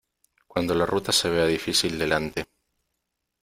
Cuando 0.47 0.73
la 0.73 0.87
ruta 0.87 1.11
se 1.11 1.29
vea 1.29 1.45
difícil 1.45 1.99
delante. 1.99 2.45